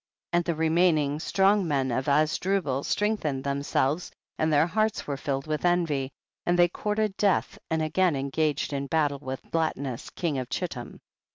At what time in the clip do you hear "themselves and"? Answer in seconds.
3.43-4.51